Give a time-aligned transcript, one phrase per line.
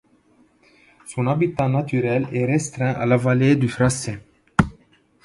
[1.05, 4.17] Son habitat naturel est restreint à la vallée du Fraser.